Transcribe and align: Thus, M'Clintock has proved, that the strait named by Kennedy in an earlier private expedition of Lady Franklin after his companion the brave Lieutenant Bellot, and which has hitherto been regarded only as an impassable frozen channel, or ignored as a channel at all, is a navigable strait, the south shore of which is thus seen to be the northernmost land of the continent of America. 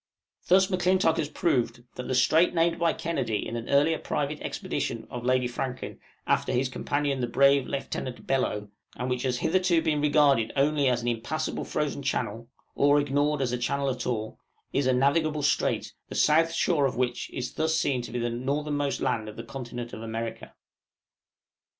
Thus, 0.47 0.67
M'Clintock 0.71 1.17
has 1.17 1.29
proved, 1.29 1.83
that 1.93 2.07
the 2.07 2.15
strait 2.15 2.55
named 2.55 2.79
by 2.79 2.91
Kennedy 2.91 3.45
in 3.47 3.55
an 3.55 3.69
earlier 3.69 3.99
private 3.99 4.41
expedition 4.41 5.05
of 5.11 5.23
Lady 5.23 5.47
Franklin 5.47 5.99
after 6.25 6.51
his 6.51 6.69
companion 6.69 7.21
the 7.21 7.27
brave 7.27 7.67
Lieutenant 7.67 8.25
Bellot, 8.25 8.69
and 8.95 9.11
which 9.11 9.21
has 9.21 9.37
hitherto 9.37 9.79
been 9.79 10.01
regarded 10.01 10.51
only 10.55 10.87
as 10.89 11.03
an 11.03 11.07
impassable 11.07 11.65
frozen 11.65 12.01
channel, 12.01 12.47
or 12.73 12.99
ignored 12.99 13.43
as 13.43 13.51
a 13.51 13.59
channel 13.59 13.91
at 13.91 14.07
all, 14.07 14.39
is 14.73 14.87
a 14.87 14.93
navigable 14.93 15.43
strait, 15.43 15.93
the 16.09 16.15
south 16.15 16.51
shore 16.51 16.87
of 16.87 16.95
which 16.97 17.29
is 17.29 17.53
thus 17.53 17.75
seen 17.77 18.01
to 18.01 18.11
be 18.11 18.17
the 18.17 18.31
northernmost 18.31 19.01
land 19.01 19.29
of 19.29 19.35
the 19.37 19.43
continent 19.43 19.93
of 19.93 20.01
America. 20.01 20.55